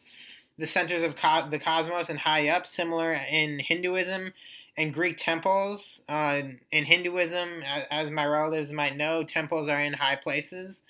the 0.58 0.66
centers 0.66 1.04
of 1.04 1.16
co- 1.16 1.48
the 1.50 1.60
cosmos 1.60 2.10
and 2.10 2.20
high 2.20 2.50
up. 2.50 2.66
Similar 2.66 3.14
in 3.14 3.60
Hinduism 3.60 4.34
and 4.78 4.94
Greek 4.94 5.18
temples. 5.18 6.02
Uh, 6.10 6.42
in 6.72 6.86
Hinduism, 6.86 7.64
as, 7.92 8.10
my 8.10 8.26
relatives 8.26 8.72
might 8.72 8.98
know, 8.98 9.24
temples 9.24 9.68
are 9.68 9.80
in 9.80 9.94
high 9.94 10.16
places. 10.16 10.82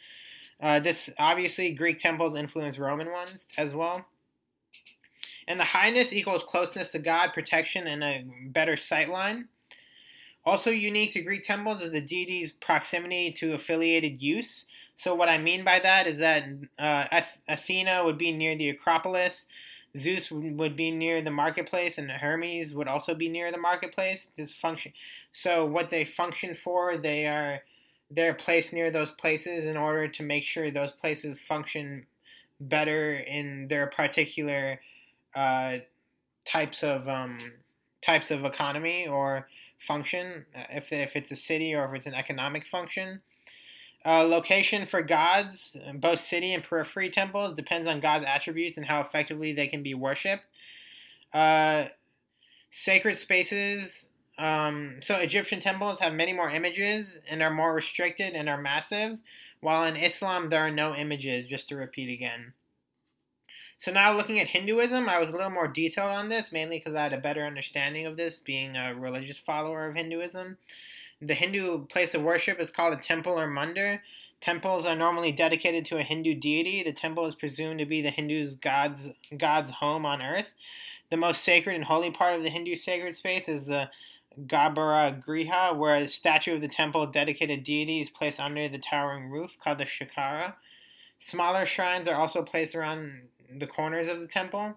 Uh, 0.62 0.80
this 0.80 1.10
obviously 1.18 1.72
Greek 1.72 2.00
temples 2.00 2.36
influence 2.36 2.78
Roman 2.78 3.12
ones 3.12 3.48
as 3.58 3.74
well. 3.74 4.06
And 5.48 5.60
the 5.60 5.66
highness 5.66 6.14
equals 6.14 6.44
closeness 6.44 6.92
to 6.92 7.00
God, 7.00 7.34
protection, 7.34 7.88
and 7.88 8.04
a 8.04 8.26
better 8.48 8.78
sight 8.78 9.10
line. 9.10 9.48
Also 10.44 10.72
unique 10.72 11.14
to 11.14 11.22
Greek 11.22 11.44
temples 11.44 11.82
is 11.82 11.92
the 11.92 12.02
deity's 12.02 12.52
proximity 12.52 13.32
to 13.32 13.54
affiliated 13.54 14.22
use. 14.22 14.66
So 14.96 15.14
what 15.14 15.30
I 15.30 15.38
mean 15.38 15.64
by 15.64 15.80
that 15.80 16.08
is 16.08 16.18
that 16.18 16.46
uh, 16.80 17.22
Athena 17.48 18.04
would 18.04 18.18
be 18.18 18.32
near 18.32 18.56
the 18.56 18.70
Acropolis, 18.70 19.46
Zeus 19.98 20.32
would 20.32 20.76
be 20.76 20.90
near 20.90 21.22
the 21.22 21.32
marketplace, 21.32 21.98
and 21.98 22.10
Hermes 22.10 22.74
would 22.74 22.88
also 22.88 23.14
be 23.14 23.28
near 23.28 23.52
the 23.52 23.58
marketplace. 23.58 24.30
This 24.38 24.54
function, 24.54 24.94
so 25.32 25.66
what 25.66 25.90
they 25.90 26.06
function 26.06 26.56
for, 26.56 26.98
they 26.98 27.28
are 27.28 27.62
they're 28.10 28.34
placed 28.34 28.74
near 28.74 28.92
those 28.92 29.12
places 29.12 29.66
in 29.66 29.78
order 29.78 30.08
to 30.08 30.24
make 30.24 30.44
sure 30.44 30.70
those 30.70 30.92
places 30.92 31.40
function 31.40 32.06
better 32.60 33.16
in 33.16 33.68
their 33.70 33.88
particular 33.88 34.80
uh, 35.36 35.78
types 36.46 36.84
of 36.84 37.08
um, 37.08 37.40
types 38.02 38.32
of 38.32 38.46
economy 38.46 39.08
or 39.08 39.48
function, 39.80 40.46
uh, 40.56 40.64
if, 40.72 40.92
if 40.92 41.16
it's 41.16 41.32
a 41.32 41.36
city 41.36 41.74
or 41.74 41.86
if 41.86 41.96
it's 41.96 42.06
an 42.06 42.14
economic 42.14 42.66
function. 42.66 43.22
Uh, 44.04 44.24
location 44.24 44.88
for 44.88 45.04
gods, 45.04 45.78
both 45.96 46.20
city 46.20 46.54
and 46.54 46.64
periphery 46.64 47.10
temples, 47.10 47.54
depends 47.54 47.88
on 47.88 48.00
God's 48.00 48.26
attributes 48.26 48.78
and 48.78 48.86
how 48.88 49.00
effectively 49.00 49.54
they 49.54 49.68
can 49.68 49.84
be 49.84 49.94
worshipped. 49.94 50.44
Uh, 51.32 51.86
sacred 52.72 53.18
spaces. 53.18 54.08
Um, 54.40 54.98
so 55.02 55.16
Egyptian 55.18 55.60
temples 55.60 56.00
have 56.00 56.14
many 56.14 56.34
more 56.34 56.50
images 56.50 57.20
and 57.30 57.44
are 57.44 57.54
more 57.54 57.76
restricted 57.76 58.34
and 58.34 58.50
are 58.50 58.60
massive, 58.60 59.20
while 59.60 59.84
in 59.84 59.96
Islam 59.96 60.50
there 60.50 60.66
are 60.66 60.72
no 60.72 60.96
images. 60.96 61.46
Just 61.46 61.70
to 61.70 61.76
repeat 61.76 62.12
again. 62.12 62.54
So 63.82 63.92
now 63.92 64.16
looking 64.16 64.40
at 64.40 64.50
Hinduism, 64.50 65.10
I 65.10 65.18
was 65.18 65.30
a 65.30 65.32
little 65.32 65.50
more 65.50 65.68
detailed 65.68 66.12
on 66.12 66.30
this, 66.30 66.52
mainly 66.52 66.78
because 66.78 66.94
I 66.94 67.02
had 67.02 67.14
a 67.14 67.18
better 67.18 67.44
understanding 67.44 68.06
of 68.06 68.16
this, 68.16 68.38
being 68.38 68.78
a 68.78 68.94
religious 68.94 69.40
follower 69.40 69.88
of 69.88 69.96
Hinduism. 69.96 70.60
The 71.20 71.34
Hindu 71.34 71.88
place 71.88 72.14
of 72.14 72.22
worship 72.22 72.60
is 72.60 72.70
called 72.70 72.94
a 72.94 73.02
temple 73.02 73.34
or 73.34 73.48
mandir. 73.48 74.02
Temples 74.40 74.86
are 74.86 74.96
normally 74.96 75.32
dedicated 75.32 75.84
to 75.86 75.98
a 75.98 76.04
Hindu 76.04 76.36
deity. 76.36 76.84
The 76.84 76.94
temple 76.94 77.26
is 77.26 77.34
presumed 77.34 77.80
to 77.80 77.88
be 77.88 78.04
the 78.04 78.12
Hindu's 78.12 78.54
god's 78.54 79.10
god's 79.36 79.72
home 79.72 80.06
on 80.06 80.22
earth. 80.22 80.52
The 81.10 81.18
most 81.18 81.44
sacred 81.44 81.76
and 81.76 81.86
holy 81.86 82.12
part 82.12 82.36
of 82.36 82.44
the 82.44 82.52
Hindu 82.52 82.76
sacred 82.76 83.18
space 83.18 83.50
is 83.50 83.66
the 83.66 83.90
Garbha 84.46 85.26
Griha, 85.26 85.76
where 85.76 85.96
a 85.96 86.08
statue 86.08 86.54
of 86.54 86.62
the 86.62 86.68
temple 86.68 87.08
dedicated 87.08 87.64
deity 87.64 88.00
is 88.00 88.12
placed 88.12 88.40
under 88.40 88.70
the 88.70 88.78
towering 88.78 89.32
roof, 89.32 89.54
called 89.64 89.80
the 89.80 89.86
Shikara. 89.86 90.54
Smaller 91.18 91.66
shrines 91.66 92.08
are 92.08 92.16
also 92.16 92.44
placed 92.44 92.76
around 92.76 93.30
the 93.58 93.68
corners 93.68 94.08
of 94.08 94.20
the 94.20 94.28
temple. 94.28 94.76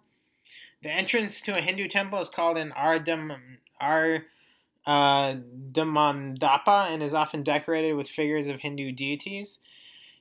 The 0.83 0.91
entrance 0.91 1.41
to 1.43 1.57
a 1.57 1.63
Hindu 1.63 1.89
temple 1.89 2.21
is 2.21 2.29
called 2.29 2.59
an 2.59 2.73
Ardam, 2.77 3.37
Ar, 3.81 4.25
uh, 4.87 5.37
and 5.77 7.03
is 7.03 7.15
often 7.15 7.43
decorated 7.43 7.95
with 7.95 8.09
figures 8.09 8.49
of 8.49 8.61
Hindu 8.61 8.93
deities. 8.93 9.59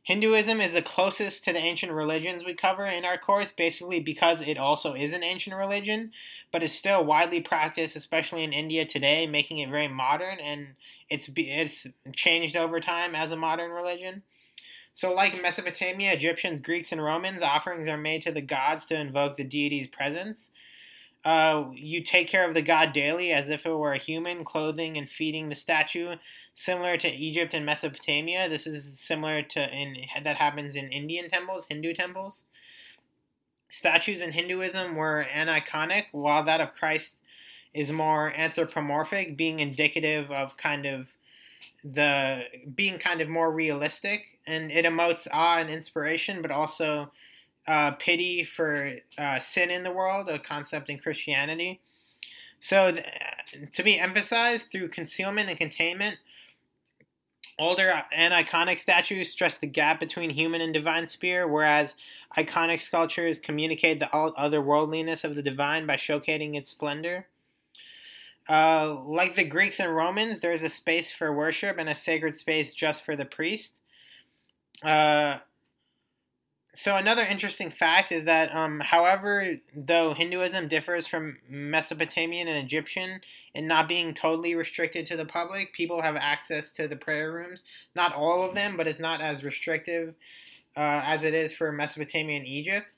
Hinduism 0.04 0.60
is 0.60 0.74
the 0.74 0.82
closest 0.82 1.46
to 1.46 1.54
the 1.54 1.60
ancient 1.60 1.94
religions 1.94 2.44
we 2.44 2.54
cover 2.54 2.86
in 2.86 3.06
our 3.06 3.18
course, 3.18 3.54
basically 3.54 4.02
because 4.02 4.42
it 4.42 4.58
also 4.58 4.94
is 4.94 5.14
an 5.14 5.24
ancient 5.24 5.56
religion, 5.56 6.12
but 6.52 6.62
is 6.62 6.74
still 6.74 7.06
widely 7.06 7.40
practiced, 7.40 7.96
especially 7.96 8.44
in 8.44 8.52
India 8.52 8.86
today, 8.86 9.26
making 9.28 9.60
it 9.60 9.70
very 9.70 9.88
modern, 9.88 10.40
and 10.40 10.76
it's 11.10 11.30
it's 11.36 11.88
changed 12.14 12.58
over 12.58 12.82
time 12.82 13.16
as 13.16 13.32
a 13.32 13.38
modern 13.38 13.72
religion. 13.72 14.24
So, 14.94 15.12
like 15.12 15.42
Mesopotamia, 15.42 16.14
Egyptians, 16.14 16.62
Greeks, 16.62 16.92
and 16.92 17.04
Romans, 17.04 17.42
offerings 17.42 17.88
are 17.88 17.98
made 17.98 18.22
to 18.24 18.32
the 18.32 18.42
gods 18.42 18.86
to 18.86 19.00
invoke 19.00 19.38
the 19.38 19.44
deity's 19.44 19.88
presence. 19.88 20.52
Uh, 21.26 21.66
you 21.74 22.04
take 22.04 22.28
care 22.28 22.48
of 22.48 22.54
the 22.54 22.62
god 22.62 22.92
daily 22.92 23.32
as 23.32 23.50
if 23.50 23.66
it 23.66 23.74
were 23.74 23.94
a 23.94 23.98
human, 23.98 24.44
clothing 24.44 24.98
and 24.98 25.10
feeding 25.10 25.50
the 25.50 25.56
statue, 25.56 26.16
similar 26.54 26.98
to 26.98 27.08
Egypt 27.08 27.54
and 27.54 27.66
Mesopotamia. 27.66 28.50
This 28.50 28.68
is 28.68 29.00
similar 29.00 29.42
to 29.42 29.70
in 29.70 29.96
that 30.24 30.36
happens 30.36 30.76
in 30.76 30.90
Indian 30.90 31.30
temples, 31.30 31.66
Hindu 31.70 31.94
temples. 31.94 32.44
Statues 33.70 34.22
in 34.22 34.34
Hinduism 34.34 34.96
were 34.96 35.26
aniconic, 35.34 36.06
while 36.12 36.44
that 36.44 36.62
of 36.62 36.74
Christ 36.74 37.18
is 37.74 37.92
more 37.92 38.32
anthropomorphic, 38.36 39.36
being 39.36 39.60
indicative 39.60 40.30
of 40.30 40.58
kind 40.58 40.86
of 40.86 41.08
the 41.84 42.44
being 42.75 42.98
kind 42.98 43.22
of 43.22 43.30
more 43.30 43.52
realistic, 43.52 44.40
and 44.48 44.72
it 44.72 44.86
emotes 44.86 45.28
awe 45.32 45.58
and 45.58 45.70
inspiration, 45.70 46.42
but 46.42 46.52
also 46.52 47.12
uh, 47.68 47.92
pity 47.92 48.44
for 48.44 48.94
uh, 49.18 49.40
sin 49.40 49.70
in 49.70 49.84
the 49.84 49.92
world, 49.92 50.30
a 50.30 50.40
concept 50.40 50.90
in 50.90 50.98
Christianity. 50.98 51.82
So, 52.62 52.92
th- 52.92 53.06
to 53.74 53.84
be 53.84 54.00
emphasized 54.00 54.72
through 54.72 54.90
concealment 54.90 55.50
and 55.50 55.58
containment, 55.58 56.18
older 57.60 58.04
aniconic 58.18 58.80
statues 58.80 59.30
stress 59.30 59.58
the 59.58 59.68
gap 59.68 60.00
between 60.00 60.30
human 60.30 60.62
and 60.62 60.74
divine 60.74 61.08
sphere, 61.08 61.48
whereas 61.48 61.96
iconic 62.38 62.82
sculptures 62.82 63.40
communicate 63.40 64.00
the 64.00 64.08
otherworldliness 64.08 65.24
of 65.24 65.36
the 65.36 65.42
divine 65.42 65.86
by 65.86 65.96
showcasing 65.96 66.56
its 66.56 66.70
splendor. 66.70 67.28
Uh, 68.50 68.98
like 69.06 69.36
the 69.36 69.44
Greeks 69.44 69.80
and 69.80 69.96
Romans, 69.96 70.40
there 70.40 70.52
is 70.52 70.64
a 70.64 70.70
space 70.70 71.12
for 71.12 71.34
worship 71.34 71.78
and 71.78 71.88
a 71.88 71.96
sacred 71.96 72.36
space 72.36 72.74
just 72.74 73.04
for 73.04 73.16
the 73.16 73.26
priest. 73.26 73.76
Uh, 74.84 75.38
so 76.76 76.96
another 76.96 77.22
interesting 77.22 77.70
fact 77.70 78.12
is 78.12 78.26
that, 78.26 78.54
um, 78.54 78.80
however, 78.80 79.58
though 79.76 80.16
Hinduism 80.16 80.68
differs 80.68 81.06
from 81.06 81.38
Mesopotamian 81.48 82.48
and 82.48 82.66
Egyptian 82.66 83.22
in 83.54 83.68
not 83.68 83.88
being 83.88 84.14
totally 84.14 84.56
restricted 84.56 85.06
to 85.06 85.16
the 85.16 85.26
public, 85.26 85.72
people 85.74 86.02
have 86.02 86.16
access 86.16 86.72
to 86.72 86.88
the 86.88 86.96
prayer 86.96 87.32
rooms. 87.32 87.64
Not 87.96 88.16
all 88.16 88.44
of 88.44 88.56
them, 88.56 88.76
but 88.76 88.88
it's 88.88 89.00
not 89.00 89.22
as 89.22 89.44
restrictive 89.44 90.16
uh, 90.76 91.02
as 91.06 91.24
it 91.24 91.36
is 91.36 91.54
for 91.54 91.72
Mesopotamia 91.72 92.38
and 92.38 92.48
Egypt. 92.48 92.92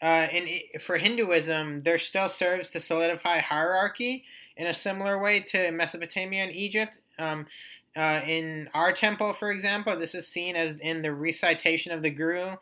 Uh, 0.00 0.26
in, 0.32 0.48
for 0.80 0.96
Hinduism, 0.96 1.80
there 1.80 1.98
still 1.98 2.28
serves 2.28 2.70
to 2.70 2.80
solidify 2.80 3.40
hierarchy 3.40 4.24
in 4.56 4.66
a 4.66 4.74
similar 4.74 5.20
way 5.20 5.40
to 5.40 5.70
Mesopotamia 5.70 6.44
and 6.44 6.54
Egypt. 6.54 6.98
Um, 7.18 7.46
uh, 7.96 8.20
in 8.26 8.68
our 8.74 8.92
temple, 8.92 9.34
for 9.34 9.50
example, 9.50 9.98
this 9.98 10.14
is 10.14 10.26
seen 10.26 10.56
as 10.56 10.76
in 10.76 11.02
the 11.02 11.12
recitation 11.12 11.92
of 11.92 12.02
the 12.02 12.10
Guru. 12.10 12.56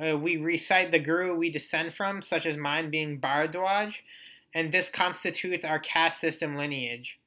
Uh, 0.00 0.16
we 0.18 0.36
recite 0.36 0.90
the 0.90 0.98
Guru 0.98 1.36
we 1.36 1.50
descend 1.50 1.94
from, 1.94 2.22
such 2.22 2.46
as 2.46 2.56
mine 2.56 2.90
being 2.90 3.20
Bharadwaj, 3.20 3.94
and 4.52 4.72
this 4.72 4.90
constitutes 4.90 5.64
our 5.64 5.78
caste 5.78 6.20
system 6.20 6.56
lineage. 6.56 7.18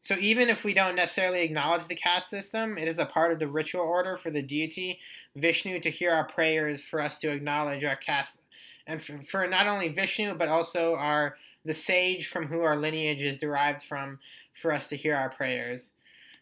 So 0.00 0.16
even 0.18 0.48
if 0.48 0.64
we 0.64 0.74
don't 0.74 0.96
necessarily 0.96 1.42
acknowledge 1.42 1.86
the 1.86 1.94
caste 1.94 2.30
system, 2.30 2.78
it 2.78 2.88
is 2.88 2.98
a 2.98 3.06
part 3.06 3.32
of 3.32 3.38
the 3.38 3.48
ritual 3.48 3.82
order 3.82 4.16
for 4.16 4.30
the 4.30 4.42
deity 4.42 4.98
Vishnu 5.36 5.78
to 5.80 5.90
hear 5.90 6.12
our 6.12 6.24
prayers 6.24 6.80
for 6.80 7.00
us 7.00 7.18
to 7.18 7.30
acknowledge 7.30 7.84
our 7.84 7.96
caste, 7.96 8.38
and 8.86 9.02
for, 9.02 9.20
for 9.22 9.46
not 9.46 9.66
only 9.66 9.88
Vishnu 9.88 10.34
but 10.34 10.48
also 10.48 10.94
our 10.94 11.36
the 11.64 11.74
sage 11.74 12.28
from 12.28 12.46
who 12.46 12.62
our 12.62 12.76
lineage 12.76 13.20
is 13.20 13.36
derived 13.36 13.82
from, 13.82 14.18
for 14.54 14.72
us 14.72 14.86
to 14.88 14.96
hear 14.96 15.14
our 15.14 15.30
prayers. 15.30 15.90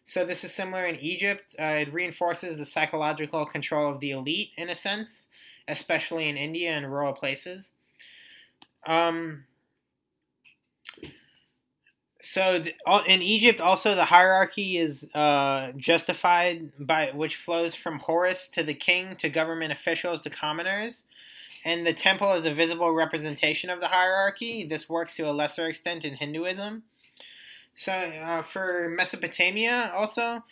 So 0.04 0.24
this 0.24 0.44
is 0.44 0.52
similar 0.52 0.86
in 0.86 0.96
Egypt. 1.00 1.54
Uh, 1.58 1.64
it 1.64 1.92
reinforces 1.92 2.56
the 2.56 2.64
psychological 2.64 3.44
control 3.44 3.92
of 3.92 4.00
the 4.00 4.12
elite 4.12 4.52
in 4.56 4.70
a 4.70 4.74
sense, 4.74 5.26
especially 5.66 6.28
in 6.28 6.36
India 6.36 6.70
and 6.70 6.90
rural 6.90 7.12
places. 7.12 7.72
Um, 8.86 9.44
so 12.20 12.58
the, 12.58 12.74
in 13.06 13.22
Egypt, 13.22 13.60
also 13.60 13.94
the 13.94 14.06
hierarchy 14.06 14.78
is 14.78 15.08
uh, 15.14 15.72
justified 15.76 16.72
by 16.78 17.10
which 17.14 17.36
flows 17.36 17.74
from 17.74 17.98
Horus 17.98 18.48
to 18.48 18.62
the 18.62 18.74
king 18.74 19.14
to 19.16 19.28
government 19.28 19.72
officials 19.72 20.22
to 20.22 20.30
commoners 20.30 21.04
and 21.68 21.86
the 21.86 21.92
temple 21.92 22.32
is 22.32 22.46
a 22.46 22.54
visible 22.62 22.92
representation 22.92 23.70
of 23.70 23.80
the 23.80 23.88
hierarchy. 23.88 24.64
This 24.64 24.88
works 24.88 25.14
to 25.16 25.28
a 25.30 25.38
lesser 25.40 25.66
extent 25.68 26.04
in 26.04 26.14
Hinduism. 26.14 26.82
So, 27.74 27.92
uh, 27.92 28.42
for 28.42 28.88
Mesopotamia, 28.98 29.92
also, 29.94 30.42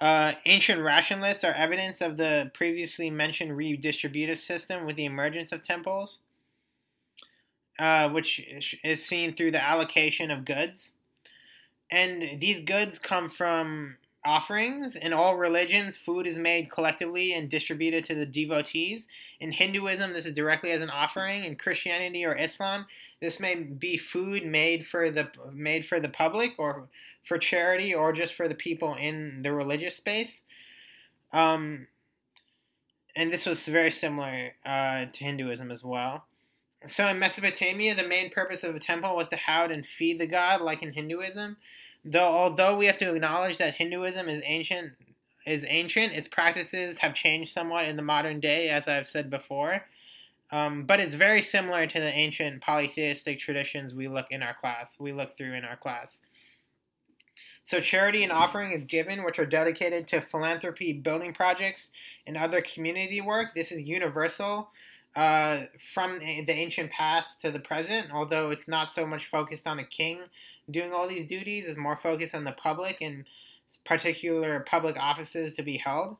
Uh, 0.00 0.34
ancient 0.44 0.80
ration 0.82 1.20
lists 1.20 1.44
are 1.44 1.54
evidence 1.54 2.00
of 2.00 2.16
the 2.16 2.50
previously 2.52 3.10
mentioned 3.10 3.52
redistributive 3.52 4.40
system 4.40 4.84
with 4.84 4.96
the 4.96 5.04
emergence 5.04 5.52
of 5.52 5.62
temples, 5.62 6.18
uh, 7.78 8.08
which 8.10 8.30
is 8.82 9.06
seen 9.06 9.32
through 9.32 9.52
the 9.52 9.62
allocation 9.62 10.32
of 10.32 10.44
goods. 10.44 10.92
And 11.90 12.40
these 12.40 12.60
goods 12.60 12.98
come 12.98 13.30
from 13.30 13.96
offerings. 14.24 14.96
In 14.96 15.12
all 15.12 15.36
religions, 15.36 15.96
food 15.96 16.26
is 16.26 16.38
made 16.38 16.70
collectively 16.70 17.34
and 17.34 17.48
distributed 17.48 18.04
to 18.06 18.14
the 18.14 18.26
devotees. 18.26 19.06
In 19.40 19.52
Hinduism, 19.52 20.12
this 20.12 20.26
is 20.26 20.34
directly 20.34 20.70
as 20.72 20.82
an 20.82 20.90
offering. 20.90 21.44
In 21.44 21.56
Christianity 21.56 22.24
or 22.24 22.36
Islam, 22.36 22.86
this 23.20 23.40
may 23.40 23.54
be 23.54 23.96
food 23.96 24.44
made 24.44 24.86
for 24.86 25.10
the 25.10 25.28
made 25.52 25.86
for 25.86 26.00
the 26.00 26.08
public 26.08 26.54
or 26.58 26.88
for 27.24 27.38
charity 27.38 27.94
or 27.94 28.12
just 28.12 28.34
for 28.34 28.48
the 28.48 28.54
people 28.54 28.94
in 28.94 29.42
the 29.42 29.52
religious 29.52 29.96
space. 29.96 30.40
Um, 31.32 31.88
and 33.16 33.32
this 33.32 33.46
was 33.46 33.64
very 33.66 33.90
similar 33.90 34.52
uh, 34.64 35.06
to 35.12 35.24
Hinduism 35.24 35.70
as 35.70 35.84
well. 35.84 36.24
So 36.86 37.06
in 37.08 37.18
Mesopotamia, 37.18 37.94
the 37.94 38.06
main 38.06 38.30
purpose 38.30 38.62
of 38.62 38.74
a 38.74 38.80
temple 38.80 39.16
was 39.16 39.28
to 39.28 39.36
house 39.36 39.70
and 39.72 39.86
feed 39.86 40.20
the 40.20 40.26
god, 40.26 40.60
like 40.60 40.82
in 40.82 40.92
Hinduism. 40.92 41.56
Though 42.04 42.28
although 42.28 42.76
we 42.76 42.86
have 42.86 42.98
to 42.98 43.14
acknowledge 43.14 43.58
that 43.58 43.74
Hinduism 43.74 44.28
is 44.28 44.42
ancient 44.44 44.92
is 45.46 45.64
ancient, 45.68 46.12
its 46.12 46.28
practices 46.28 46.98
have 46.98 47.14
changed 47.14 47.52
somewhat 47.52 47.86
in 47.86 47.96
the 47.96 48.02
modern 48.02 48.40
day, 48.40 48.70
as 48.70 48.88
I've 48.88 49.08
said 49.08 49.28
before. 49.28 49.84
Um, 50.50 50.84
but 50.84 51.00
it's 51.00 51.14
very 51.14 51.42
similar 51.42 51.86
to 51.86 52.00
the 52.00 52.12
ancient 52.12 52.62
polytheistic 52.62 53.40
traditions 53.40 53.94
we 53.94 54.08
look 54.08 54.26
in 54.30 54.42
our 54.42 54.54
class. 54.54 54.96
We 54.98 55.12
look 55.12 55.36
through 55.36 55.54
in 55.54 55.64
our 55.64 55.76
class. 55.76 56.20
So 57.64 57.80
charity 57.80 58.22
and 58.22 58.32
offering 58.32 58.72
is 58.72 58.84
given, 58.84 59.24
which 59.24 59.38
are 59.38 59.46
dedicated 59.46 60.06
to 60.08 60.20
philanthropy, 60.20 60.92
building 60.92 61.32
projects, 61.32 61.90
and 62.26 62.36
other 62.36 62.60
community 62.60 63.20
work. 63.20 63.54
This 63.54 63.72
is 63.72 63.82
universal 63.82 64.70
uh, 65.16 65.62
from 65.92 66.18
the 66.18 66.52
ancient 66.52 66.90
past 66.90 67.40
to 67.42 67.50
the 67.50 67.60
present, 67.60 68.08
although 68.12 68.50
it's 68.50 68.68
not 68.68 68.92
so 68.92 69.06
much 69.06 69.26
focused 69.26 69.66
on 69.66 69.78
a 69.78 69.84
king 69.84 70.20
doing 70.70 70.92
all 70.92 71.06
these 71.06 71.26
duties, 71.26 71.66
it's 71.66 71.78
more 71.78 71.96
focused 71.96 72.34
on 72.34 72.44
the 72.44 72.52
public 72.52 72.98
and 73.00 73.24
particular 73.84 74.60
public 74.60 74.96
offices 74.98 75.54
to 75.54 75.62
be 75.62 75.76
held. 75.76 76.16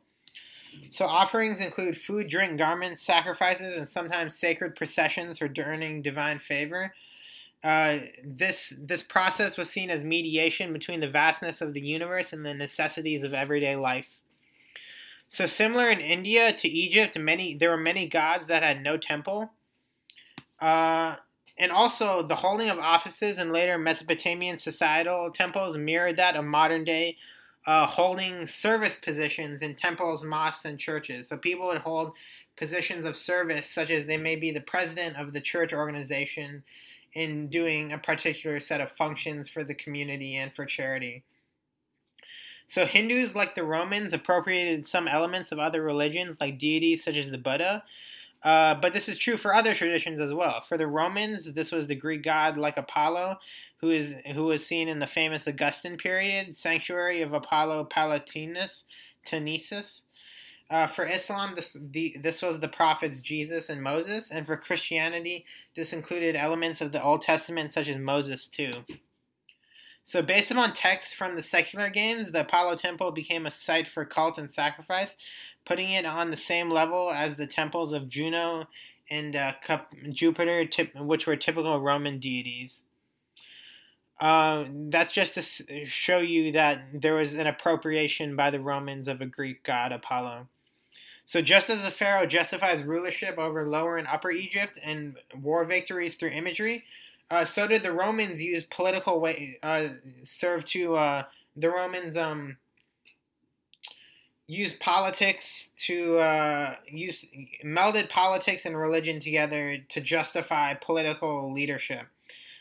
So 0.90 1.06
offerings 1.06 1.60
include 1.60 1.96
food, 1.96 2.28
drink, 2.28 2.58
garments, 2.58 3.02
sacrifices, 3.02 3.76
and 3.76 3.88
sometimes 3.88 4.38
sacred 4.38 4.74
processions 4.74 5.38
for 5.38 5.48
earning 5.58 6.02
divine 6.02 6.40
favor. 6.40 6.94
Uh, 7.62 8.00
this 8.22 8.74
this 8.78 9.02
process 9.02 9.56
was 9.56 9.70
seen 9.70 9.88
as 9.88 10.04
mediation 10.04 10.72
between 10.72 11.00
the 11.00 11.08
vastness 11.08 11.60
of 11.62 11.72
the 11.72 11.80
universe 11.80 12.32
and 12.32 12.44
the 12.44 12.52
necessities 12.52 13.22
of 13.22 13.32
everyday 13.32 13.76
life. 13.76 14.20
So 15.28 15.46
similar 15.46 15.90
in 15.90 16.00
India 16.00 16.52
to 16.52 16.68
Egypt, 16.68 17.18
many 17.18 17.56
there 17.56 17.70
were 17.70 17.76
many 17.76 18.08
gods 18.08 18.46
that 18.46 18.62
had 18.62 18.82
no 18.82 18.96
temple. 18.96 19.52
Uh, 20.60 21.16
and 21.58 21.70
also 21.70 22.22
the 22.22 22.34
holding 22.34 22.68
of 22.68 22.78
offices 22.78 23.38
in 23.38 23.52
later 23.52 23.78
Mesopotamian 23.78 24.58
societal 24.58 25.30
temples 25.30 25.76
mirrored 25.76 26.16
that 26.16 26.36
of 26.36 26.44
modern 26.44 26.84
day 26.84 27.16
uh, 27.66 27.86
holding 27.86 28.46
service 28.46 28.98
positions 28.98 29.62
in 29.62 29.74
temples, 29.74 30.22
mosques, 30.22 30.64
and 30.64 30.78
churches. 30.78 31.28
So 31.28 31.36
people 31.36 31.66
would 31.68 31.78
hold 31.78 32.12
positions 32.56 33.06
of 33.06 33.16
service, 33.16 33.68
such 33.68 33.90
as 33.90 34.06
they 34.06 34.16
may 34.16 34.36
be 34.36 34.50
the 34.50 34.60
president 34.60 35.16
of 35.16 35.32
the 35.32 35.40
church 35.40 35.72
organization 35.72 36.62
in 37.14 37.48
doing 37.48 37.92
a 37.92 37.98
particular 37.98 38.60
set 38.60 38.80
of 38.80 38.90
functions 38.92 39.48
for 39.48 39.64
the 39.64 39.74
community 39.74 40.36
and 40.36 40.54
for 40.54 40.66
charity. 40.66 41.22
So 42.66 42.86
Hindus, 42.86 43.34
like 43.34 43.54
the 43.54 43.64
Romans, 43.64 44.12
appropriated 44.12 44.86
some 44.86 45.06
elements 45.06 45.52
of 45.52 45.58
other 45.58 45.82
religions, 45.82 46.38
like 46.40 46.58
deities 46.58 47.04
such 47.04 47.16
as 47.16 47.30
the 47.30 47.38
Buddha. 47.38 47.84
Uh, 48.42 48.74
but 48.74 48.92
this 48.92 49.08
is 49.08 49.16
true 49.16 49.36
for 49.36 49.54
other 49.54 49.74
traditions 49.74 50.20
as 50.20 50.32
well. 50.32 50.62
For 50.68 50.76
the 50.76 50.86
Romans, 50.86 51.54
this 51.54 51.72
was 51.72 51.86
the 51.86 51.94
Greek 51.94 52.22
god 52.22 52.58
like 52.58 52.76
Apollo, 52.76 53.38
who 53.78 53.90
is 53.90 54.14
who 54.34 54.44
was 54.44 54.66
seen 54.66 54.88
in 54.88 54.98
the 54.98 55.06
famous 55.06 55.46
Augustan 55.46 55.96
period, 55.96 56.56
sanctuary 56.56 57.22
of 57.22 57.32
Apollo 57.32 57.88
Palatinus, 57.90 58.82
Tonisus. 59.26 60.00
Uh, 60.70 60.86
for 60.86 61.06
Islam, 61.06 61.54
this 61.54 61.76
the 61.92 62.16
this 62.22 62.42
was 62.42 62.60
the 62.60 62.68
prophets 62.68 63.20
Jesus 63.20 63.70
and 63.70 63.82
Moses, 63.82 64.30
and 64.30 64.46
for 64.46 64.56
Christianity, 64.56 65.46
this 65.74 65.92
included 65.92 66.36
elements 66.36 66.80
of 66.80 66.92
the 66.92 67.02
Old 67.02 67.22
Testament 67.22 67.72
such 67.72 67.88
as 67.88 67.96
Moses 67.96 68.46
too. 68.46 68.70
So, 70.06 70.20
based 70.20 70.52
on 70.52 70.74
texts 70.74 71.14
from 71.14 71.34
the 71.34 71.40
secular 71.40 71.88
games, 71.88 72.30
the 72.30 72.42
Apollo 72.42 72.76
Temple 72.76 73.10
became 73.10 73.46
a 73.46 73.50
site 73.50 73.88
for 73.88 74.04
cult 74.04 74.36
and 74.36 74.52
sacrifice, 74.52 75.16
putting 75.64 75.90
it 75.90 76.04
on 76.04 76.30
the 76.30 76.36
same 76.36 76.70
level 76.70 77.10
as 77.10 77.36
the 77.36 77.46
temples 77.46 77.94
of 77.94 78.10
Juno 78.10 78.68
and 79.10 79.34
uh, 79.34 79.54
Jupiter, 80.12 80.68
which 80.96 81.26
were 81.26 81.36
typical 81.36 81.80
Roman 81.80 82.18
deities. 82.18 82.82
Uh, 84.20 84.64
that's 84.90 85.10
just 85.10 85.34
to 85.34 85.86
show 85.86 86.18
you 86.18 86.52
that 86.52 86.82
there 86.92 87.14
was 87.14 87.32
an 87.32 87.46
appropriation 87.46 88.36
by 88.36 88.50
the 88.50 88.60
Romans 88.60 89.08
of 89.08 89.22
a 89.22 89.26
Greek 89.26 89.64
god, 89.64 89.90
Apollo. 89.90 90.48
So, 91.24 91.40
just 91.40 91.70
as 91.70 91.82
the 91.82 91.90
Pharaoh 91.90 92.26
justifies 92.26 92.82
rulership 92.82 93.38
over 93.38 93.66
Lower 93.66 93.96
and 93.96 94.06
Upper 94.06 94.30
Egypt 94.30 94.78
and 94.84 95.16
war 95.34 95.64
victories 95.64 96.16
through 96.16 96.30
imagery, 96.30 96.84
uh, 97.34 97.44
so 97.44 97.66
did 97.66 97.82
the 97.82 97.92
Romans 97.92 98.40
use 98.40 98.62
political 98.62 99.20
way 99.20 99.58
uh, 99.60 99.88
serve 100.22 100.64
to 100.66 100.94
uh, 100.94 101.24
the 101.56 101.68
Romans 101.68 102.16
um, 102.16 102.58
use 104.46 104.72
politics 104.74 105.72
to 105.76 106.18
uh, 106.18 106.76
use 106.86 107.24
melded 107.64 108.08
politics 108.08 108.64
and 108.66 108.78
religion 108.78 109.18
together 109.18 109.78
to 109.88 110.00
justify 110.00 110.74
political 110.74 111.52
leadership. 111.52 112.06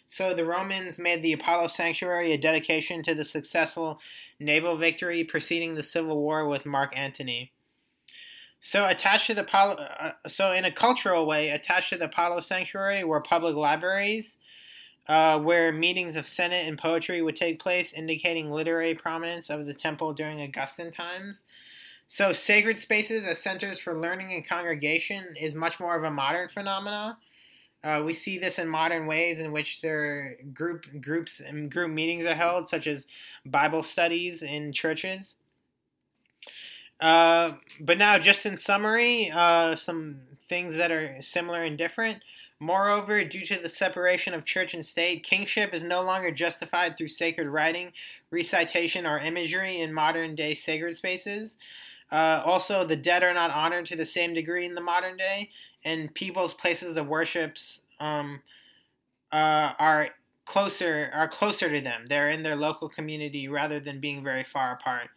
So 0.08 0.34
the 0.34 0.46
Romans 0.46 0.98
made 0.98 1.22
the 1.22 1.34
Apollo 1.34 1.68
Sanctuary 1.68 2.34
a 2.34 2.38
dedication 2.40 3.04
to 3.04 3.14
the 3.14 3.26
successful 3.26 4.00
naval 4.40 4.76
victory 4.76 5.24
preceding 5.24 5.76
the 5.76 5.84
Civil 5.84 6.20
War 6.20 6.48
with 6.48 6.66
Mark 6.66 6.98
Antony. 6.98 7.52
So 8.60 8.88
attached 8.88 9.28
to 9.28 9.36
the 9.36 9.42
Apollo, 9.42 9.76
uh, 9.76 10.12
so 10.28 10.52
in 10.52 10.66
a 10.66 10.72
cultural 10.72 11.28
way, 11.28 11.50
attached 11.50 11.90
to 11.90 11.98
the 11.98 12.06
Apollo 12.06 12.40
Sanctuary 12.42 13.04
were 13.04 13.22
public 13.22 13.56
libraries 13.56 14.38
uh, 15.08 15.40
where 15.40 15.72
meetings 15.72 16.16
of 16.16 16.28
Senate 16.28 16.68
and 16.68 16.78
poetry 16.78 17.22
would 17.22 17.36
take 17.36 17.60
place, 17.60 17.94
indicating 17.94 18.52
literary 18.52 18.96
prominence 18.96 19.50
of 19.50 19.66
the 19.66 19.74
temple 19.74 20.14
during 20.14 20.42
Augustan 20.42 20.92
times. 20.92 21.44
So, 22.08 22.34
sacred 22.34 22.80
spaces 22.80 23.26
as 23.26 23.40
centers 23.40 23.80
for 23.80 24.00
learning 24.00 24.34
and 24.34 24.48
congregation 24.48 25.36
is 25.40 25.56
much 25.56 25.80
more 25.80 25.96
of 25.96 26.04
a 26.04 26.12
modern 26.12 26.50
phenomenon. 26.50 27.16
Uh, 27.84 28.02
we 28.06 28.14
see 28.14 28.38
this 28.38 28.60
in 28.60 28.68
modern 28.68 29.08
ways 29.08 29.40
in 29.40 29.52
which 29.52 29.82
there 29.82 30.38
group 30.54 30.86
groups 31.02 31.42
and 31.42 31.70
group 31.70 31.92
meetings 31.92 32.26
are 32.26 32.36
held, 32.36 32.70
such 32.70 32.88
as 32.88 33.06
Bible 33.46 33.84
studies 33.84 34.42
in 34.42 34.72
churches. 34.72 35.36
Uh, 37.02 37.54
but 37.82 37.98
now, 37.98 38.18
just 38.18 38.46
in 38.46 38.56
summary, 38.56 39.30
uh, 39.32 39.76
some 39.76 40.22
things 40.48 40.76
that 40.76 40.92
are 40.92 41.18
similar 41.22 41.64
and 41.64 41.78
different. 41.78 42.22
Moreover, 42.64 43.26
due 43.26 43.46
to 43.48 43.60
the 43.62 43.68
separation 43.68 44.34
of 44.34 44.46
church 44.46 44.74
and 44.74 44.86
state, 44.86 45.22
kingship 45.22 45.74
is 45.74 45.84
no 45.84 46.02
longer 46.02 46.32
justified 46.32 46.98
through 46.98 47.10
sacred 47.10 47.50
writing, 47.50 47.92
recitation, 48.32 49.06
or 49.06 49.20
imagery 49.20 49.82
in 49.82 49.94
modern 49.94 50.34
day 50.34 50.56
sacred 50.56 50.96
spaces. 50.96 51.56
Uh, 52.10 52.42
also, 52.46 52.86
the 52.86 52.96
dead 52.96 53.22
are 53.22 53.34
not 53.34 53.52
honored 53.52 53.86
to 53.88 53.98
the 53.98 54.06
same 54.06 54.34
degree 54.34 54.66
in 54.66 54.76
the 54.76 54.82
modern 54.82 55.18
day, 55.18 55.50
and 55.84 56.14
people's 56.14 56.54
places 56.54 56.96
of 56.96 57.06
worships 57.06 57.82
um, 58.00 58.42
uh, 59.34 59.74
are 59.78 60.12
closer 60.46 61.12
are 61.14 61.28
closer 61.28 61.70
to 61.70 61.82
them. 61.82 62.06
They're 62.08 62.30
in 62.30 62.44
their 62.44 62.56
local 62.56 62.88
community 62.88 63.50
rather 63.50 63.82
than 63.82 64.00
being 64.00 64.24
very 64.24 64.46
far 64.46 64.72
apart. 64.72 65.10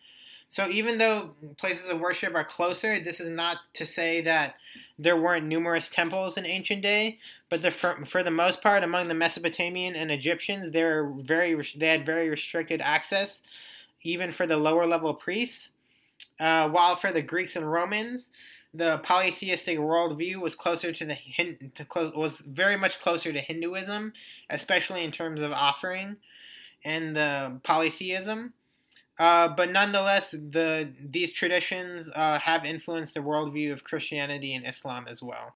So 0.49 0.69
even 0.69 0.99
though 0.99 1.31
places 1.59 1.91
of 1.91 2.01
worship 2.01 2.35
are 2.35 2.45
closer, 2.45 3.03
this 3.03 3.21
is 3.21 3.29
not 3.29 3.59
to 3.75 3.85
say 3.85 4.21
that 4.23 4.55
there 4.99 5.17
weren't 5.17 5.47
numerous 5.47 5.91
temples 5.91 6.37
in 6.37 6.47
ancient 6.47 6.83
day, 6.83 7.19
but 7.51 7.63
the, 7.63 7.71
for, 7.71 8.05
for 8.07 8.23
the 8.23 8.31
most 8.31 8.63
part, 8.63 8.85
among 8.85 9.09
the 9.09 9.15
Mesopotamian 9.15 9.97
and 9.97 10.11
Egyptians, 10.11 10.71
they 10.71 10.85
very 11.19 11.69
they 11.77 11.89
had 11.89 12.07
very 12.07 12.29
restricted 12.29 12.81
access, 12.81 13.41
even 14.03 14.31
for 14.33 14.47
the 14.47 14.57
lower 14.57 14.87
level 14.87 15.13
priests. 15.15 15.71
Uh, 16.39 16.69
while 16.69 16.97
for 16.97 17.13
the 17.13 17.23
Greeks 17.23 17.57
and 17.57 17.71
Romans, 17.71 18.29
the 18.73 18.99
polytheistic 18.99 19.79
worldview 19.79 20.37
was 20.41 20.55
closer 20.55 20.93
to 20.93 21.05
the 21.05 21.17
to 21.75 21.85
close, 21.85 22.15
was 22.15 22.41
very 22.41 22.77
much 22.77 23.01
closer 23.01 23.33
to 23.33 23.41
Hinduism, 23.41 24.13
especially 24.49 25.03
in 25.03 25.11
terms 25.11 25.43
of 25.43 25.53
offering 25.53 26.17
and 26.85 27.17
the 27.17 27.59
polytheism. 27.65 28.53
Uh, 29.19 29.49
but 29.49 29.73
nonetheless, 29.73 30.31
the 30.33 30.93
these 31.01 31.33
traditions 31.33 32.11
uh, 32.15 32.39
have 32.39 32.65
influenced 32.65 33.15
the 33.15 33.21
worldview 33.21 33.73
of 33.73 33.83
Christianity 33.85 34.55
and 34.55 34.67
Islam 34.67 35.07
as 35.09 35.23
well. 35.23 35.45